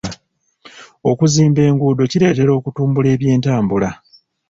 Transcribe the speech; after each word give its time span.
Okuzimba 1.09 1.59
enguudo 1.69 2.03
kireetera 2.11 2.51
okutumbula 2.59 3.07
eby'entambula. 3.15 3.89